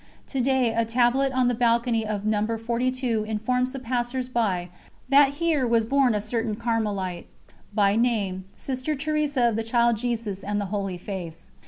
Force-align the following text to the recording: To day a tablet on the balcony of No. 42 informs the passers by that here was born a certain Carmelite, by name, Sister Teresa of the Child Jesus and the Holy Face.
To 0.29 0.41
day 0.41 0.73
a 0.73 0.83
tablet 0.83 1.31
on 1.31 1.47
the 1.47 1.53
balcony 1.53 2.07
of 2.07 2.25
No. 2.25 2.57
42 2.57 3.23
informs 3.25 3.71
the 3.71 3.77
passers 3.77 4.29
by 4.29 4.69
that 5.09 5.33
here 5.35 5.67
was 5.67 5.85
born 5.85 6.15
a 6.15 6.21
certain 6.21 6.55
Carmelite, 6.55 7.27
by 7.71 7.95
name, 7.95 8.45
Sister 8.55 8.95
Teresa 8.95 9.47
of 9.47 9.55
the 9.55 9.61
Child 9.63 9.97
Jesus 9.97 10.43
and 10.43 10.59
the 10.59 10.65
Holy 10.73 10.97
Face. 10.97 11.51